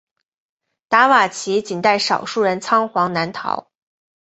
[0.87, 3.69] 达瓦齐仅带少数人仓皇南逃。